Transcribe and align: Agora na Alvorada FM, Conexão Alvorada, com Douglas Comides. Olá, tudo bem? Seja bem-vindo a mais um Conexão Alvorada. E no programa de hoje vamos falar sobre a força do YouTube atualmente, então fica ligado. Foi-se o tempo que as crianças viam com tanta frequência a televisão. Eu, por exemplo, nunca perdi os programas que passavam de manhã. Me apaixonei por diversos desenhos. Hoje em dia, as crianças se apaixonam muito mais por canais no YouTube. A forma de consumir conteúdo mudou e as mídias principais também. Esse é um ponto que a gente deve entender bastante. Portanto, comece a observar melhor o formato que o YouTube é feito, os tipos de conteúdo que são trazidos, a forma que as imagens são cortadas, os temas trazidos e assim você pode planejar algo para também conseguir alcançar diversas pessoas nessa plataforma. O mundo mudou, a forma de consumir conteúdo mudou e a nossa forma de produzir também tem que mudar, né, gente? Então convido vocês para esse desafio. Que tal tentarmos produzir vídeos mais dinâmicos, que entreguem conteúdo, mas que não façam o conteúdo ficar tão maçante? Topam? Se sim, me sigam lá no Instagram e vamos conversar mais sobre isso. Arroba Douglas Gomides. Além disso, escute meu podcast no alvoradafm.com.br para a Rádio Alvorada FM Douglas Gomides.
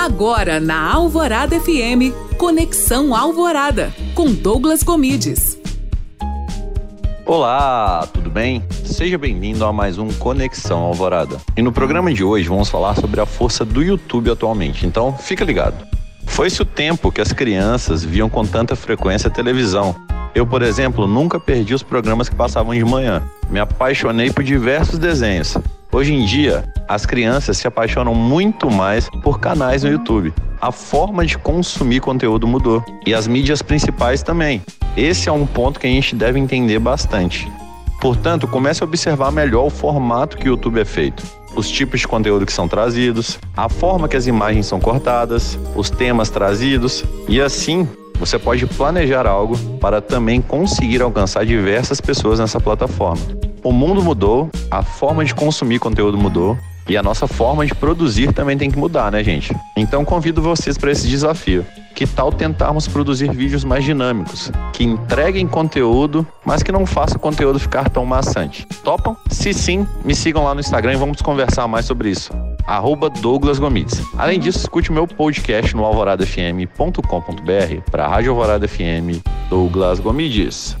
Agora 0.00 0.58
na 0.58 0.94
Alvorada 0.94 1.60
FM, 1.60 2.16
Conexão 2.38 3.14
Alvorada, 3.14 3.92
com 4.14 4.32
Douglas 4.32 4.82
Comides. 4.82 5.58
Olá, 7.26 8.08
tudo 8.10 8.30
bem? 8.30 8.64
Seja 8.82 9.18
bem-vindo 9.18 9.62
a 9.62 9.70
mais 9.74 9.98
um 9.98 10.08
Conexão 10.14 10.78
Alvorada. 10.78 11.36
E 11.54 11.60
no 11.60 11.70
programa 11.70 12.14
de 12.14 12.24
hoje 12.24 12.48
vamos 12.48 12.70
falar 12.70 12.94
sobre 12.94 13.20
a 13.20 13.26
força 13.26 13.62
do 13.62 13.82
YouTube 13.82 14.30
atualmente, 14.30 14.86
então 14.86 15.12
fica 15.18 15.44
ligado. 15.44 15.86
Foi-se 16.24 16.62
o 16.62 16.64
tempo 16.64 17.12
que 17.12 17.20
as 17.20 17.34
crianças 17.34 18.02
viam 18.02 18.30
com 18.30 18.46
tanta 18.46 18.74
frequência 18.74 19.28
a 19.28 19.30
televisão. 19.30 19.94
Eu, 20.34 20.46
por 20.46 20.62
exemplo, 20.62 21.06
nunca 21.06 21.38
perdi 21.38 21.74
os 21.74 21.82
programas 21.82 22.26
que 22.26 22.34
passavam 22.34 22.72
de 22.72 22.84
manhã. 22.86 23.22
Me 23.50 23.60
apaixonei 23.60 24.30
por 24.30 24.42
diversos 24.42 24.98
desenhos. 24.98 25.58
Hoje 25.92 26.14
em 26.14 26.24
dia, 26.24 26.64
as 26.86 27.04
crianças 27.04 27.56
se 27.56 27.66
apaixonam 27.66 28.14
muito 28.14 28.70
mais 28.70 29.08
por 29.24 29.40
canais 29.40 29.82
no 29.82 29.90
YouTube. 29.90 30.32
A 30.60 30.70
forma 30.70 31.26
de 31.26 31.36
consumir 31.36 31.98
conteúdo 31.98 32.46
mudou 32.46 32.84
e 33.04 33.12
as 33.12 33.26
mídias 33.26 33.60
principais 33.60 34.22
também. 34.22 34.62
Esse 34.96 35.28
é 35.28 35.32
um 35.32 35.44
ponto 35.44 35.80
que 35.80 35.88
a 35.88 35.90
gente 35.90 36.14
deve 36.14 36.38
entender 36.38 36.78
bastante. 36.78 37.50
Portanto, 38.00 38.46
comece 38.46 38.84
a 38.84 38.86
observar 38.86 39.32
melhor 39.32 39.66
o 39.66 39.70
formato 39.70 40.36
que 40.36 40.48
o 40.48 40.52
YouTube 40.52 40.80
é 40.80 40.84
feito, 40.84 41.24
os 41.56 41.68
tipos 41.68 41.98
de 41.98 42.06
conteúdo 42.06 42.46
que 42.46 42.52
são 42.52 42.68
trazidos, 42.68 43.36
a 43.56 43.68
forma 43.68 44.08
que 44.08 44.16
as 44.16 44.28
imagens 44.28 44.66
são 44.66 44.78
cortadas, 44.78 45.58
os 45.74 45.90
temas 45.90 46.30
trazidos 46.30 47.04
e 47.28 47.40
assim 47.40 47.88
você 48.14 48.38
pode 48.38 48.64
planejar 48.64 49.26
algo 49.26 49.58
para 49.80 50.00
também 50.00 50.40
conseguir 50.40 51.02
alcançar 51.02 51.44
diversas 51.44 52.00
pessoas 52.00 52.38
nessa 52.38 52.60
plataforma. 52.60 53.49
O 53.62 53.72
mundo 53.72 54.02
mudou, 54.02 54.50
a 54.70 54.82
forma 54.82 55.24
de 55.24 55.34
consumir 55.34 55.78
conteúdo 55.78 56.16
mudou 56.16 56.56
e 56.88 56.96
a 56.96 57.02
nossa 57.02 57.26
forma 57.26 57.64
de 57.64 57.74
produzir 57.74 58.32
também 58.32 58.56
tem 58.56 58.70
que 58.70 58.78
mudar, 58.78 59.12
né, 59.12 59.22
gente? 59.22 59.54
Então 59.76 60.04
convido 60.04 60.42
vocês 60.42 60.76
para 60.76 60.90
esse 60.90 61.06
desafio. 61.06 61.64
Que 61.94 62.06
tal 62.06 62.32
tentarmos 62.32 62.88
produzir 62.88 63.30
vídeos 63.30 63.62
mais 63.62 63.84
dinâmicos, 63.84 64.50
que 64.72 64.82
entreguem 64.82 65.46
conteúdo, 65.46 66.26
mas 66.44 66.62
que 66.62 66.72
não 66.72 66.86
façam 66.86 67.18
o 67.18 67.20
conteúdo 67.20 67.60
ficar 67.60 67.90
tão 67.90 68.06
maçante? 68.06 68.66
Topam? 68.82 69.14
Se 69.28 69.52
sim, 69.52 69.86
me 70.04 70.14
sigam 70.14 70.44
lá 70.44 70.54
no 70.54 70.60
Instagram 70.60 70.94
e 70.94 70.96
vamos 70.96 71.20
conversar 71.20 71.68
mais 71.68 71.84
sobre 71.84 72.10
isso. 72.10 72.32
Arroba 72.66 73.10
Douglas 73.10 73.58
Gomides. 73.58 74.02
Além 74.16 74.40
disso, 74.40 74.58
escute 74.58 74.90
meu 74.90 75.06
podcast 75.06 75.76
no 75.76 75.84
alvoradafm.com.br 75.84 77.90
para 77.90 78.06
a 78.06 78.08
Rádio 78.08 78.30
Alvorada 78.30 78.66
FM 78.66 79.20
Douglas 79.48 80.00
Gomides. 80.00 80.76